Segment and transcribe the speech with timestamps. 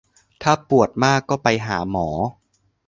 [0.41, 2.09] ถ้าปวดมากก็ไปหาหมอ